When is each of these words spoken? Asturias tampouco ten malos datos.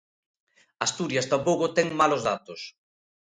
Asturias 0.85 1.29
tampouco 1.33 1.73
ten 1.75 1.87
malos 1.99 2.21
datos. 2.29 2.61